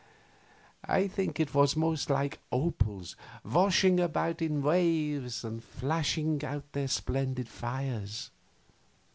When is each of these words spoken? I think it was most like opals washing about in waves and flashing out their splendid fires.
I 0.87 1.07
think 1.07 1.39
it 1.39 1.53
was 1.53 1.75
most 1.75 2.09
like 2.09 2.39
opals 2.51 3.15
washing 3.43 3.99
about 3.99 4.41
in 4.41 4.63
waves 4.63 5.43
and 5.43 5.63
flashing 5.63 6.43
out 6.43 6.63
their 6.73 6.87
splendid 6.87 7.47
fires. 7.47 8.31